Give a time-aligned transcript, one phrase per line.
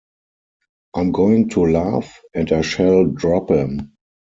[0.95, 3.93] I'm going to laugh, and I shall drop 'em.